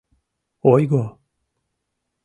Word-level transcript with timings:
Ойго! 0.71 1.03